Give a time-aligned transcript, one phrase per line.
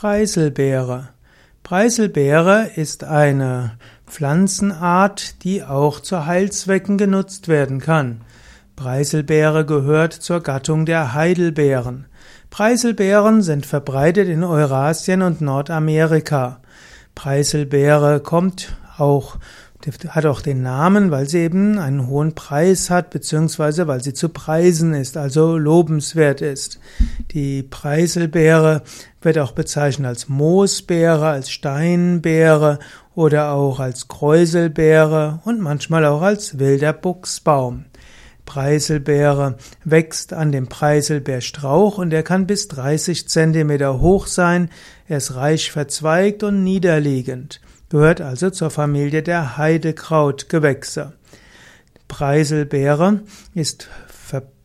[0.00, 1.10] Preiselbeere.
[1.62, 3.72] Preiselbeere ist eine
[4.06, 8.22] Pflanzenart, die auch zu Heilzwecken genutzt werden kann.
[8.76, 12.06] Preiselbeere gehört zur Gattung der Heidelbeeren.
[12.48, 16.62] Preiselbeeren sind verbreitet in Eurasien und Nordamerika.
[17.14, 19.36] Preiselbeere kommt auch
[20.08, 24.28] hat auch den Namen, weil sie eben einen hohen Preis hat, beziehungsweise weil sie zu
[24.28, 26.78] preisen ist, also lobenswert ist.
[27.32, 28.82] Die Preiselbeere
[29.22, 32.78] wird auch bezeichnet als Moosbeere, als Steinbeere
[33.14, 37.84] oder auch als Kräuselbeere und manchmal auch als wilder Buchsbaum.
[38.46, 44.70] Preiselbeere wächst an dem Preiselbeerstrauch und er kann bis 30 Zentimeter hoch sein.
[45.06, 51.12] Er ist reich verzweigt und niederliegend gehört also zur Familie der Heidekrautgewächse.
[52.08, 53.20] Preiselbeere
[53.54, 53.88] ist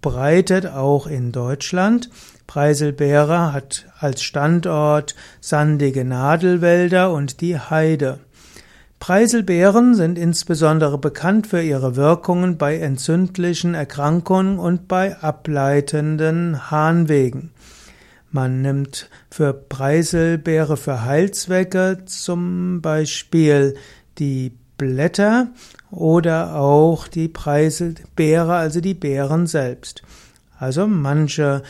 [0.00, 2.10] verbreitet auch in Deutschland.
[2.46, 8.18] Preiselbeere hat als Standort sandige Nadelwälder und die Heide.
[8.98, 17.52] Preiselbeeren sind insbesondere bekannt für ihre Wirkungen bei entzündlichen Erkrankungen und bei ableitenden Harnwegen.
[18.30, 23.74] Man nimmt für Preiselbeere für Heilzwecke zum Beispiel
[24.18, 25.48] die Blätter
[25.90, 30.02] oder auch die Preiselbeere, also die Beeren selbst.
[30.58, 31.62] Also manche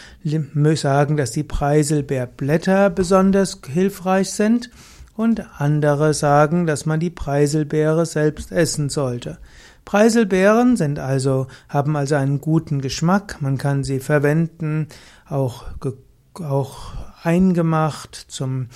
[0.76, 4.70] sagen, dass die Preiselbeerblätter besonders hilfreich sind
[5.16, 9.38] und andere sagen, dass man die Preiselbeere selbst essen sollte.
[9.84, 14.86] Preiselbeeren sind also, haben also einen guten Geschmack, man kann sie verwenden,
[15.28, 15.64] auch
[16.38, 16.92] auch
[17.24, 18.68] eingemacht zum,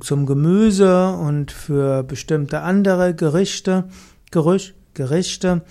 [0.00, 3.84] zum Gemüse und für bestimmte andere Gerichte,
[4.30, 5.62] Gerüch, Gerichte.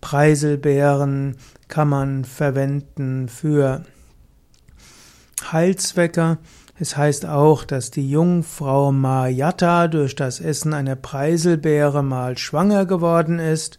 [0.00, 1.36] Preiselbeeren
[1.68, 3.84] kann man verwenden für
[5.50, 6.38] Heilzwecke.
[6.78, 13.38] Es heißt auch, dass die Jungfrau Mayatta durch das Essen einer Preiselbeere mal schwanger geworden
[13.38, 13.78] ist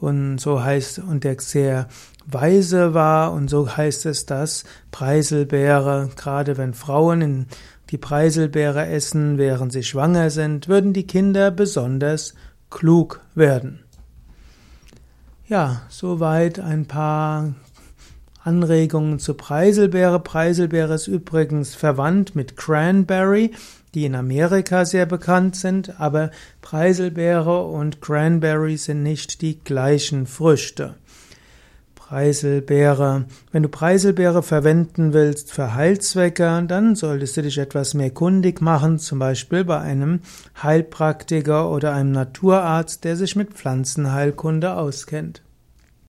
[0.00, 1.86] und so heißt und der sehr
[2.26, 7.46] weise war und so heißt es, dass Preiselbeere, gerade wenn Frauen
[7.90, 12.34] die Preiselbeere essen, während sie schwanger sind, würden die Kinder besonders
[12.70, 13.80] klug werden.
[15.48, 17.54] Ja, soweit ein paar
[18.44, 20.20] Anregungen zu Preiselbeere.
[20.20, 23.50] Preiselbeere ist übrigens verwandt mit Cranberry,
[23.94, 26.30] die in Amerika sehr bekannt sind, aber
[26.62, 30.94] Preiselbeere und Cranberry sind nicht die gleichen Früchte.
[32.10, 33.26] Preiselbeere.
[33.52, 38.98] Wenn du Preiselbeere verwenden willst für Heilzwecke, dann solltest du dich etwas mehr kundig machen,
[38.98, 40.18] zum Beispiel bei einem
[40.60, 45.42] Heilpraktiker oder einem Naturarzt, der sich mit Pflanzenheilkunde auskennt.